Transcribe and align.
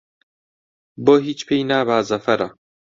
بۆ 1.03 1.13
هیچ 1.25 1.39
پێی 1.47 1.63
نابا 1.69 1.97
زەفەرە 2.09 2.49